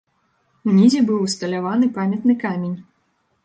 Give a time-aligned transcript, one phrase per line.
[0.71, 2.77] Унізе быў усталяваны памятны камень.